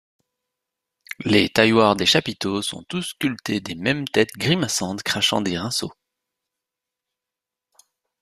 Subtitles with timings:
[1.25, 5.93] Les tailloirs des chapiteaux sont tous sculptés des mêmes têtes grimaçantes crachant des rinceaux.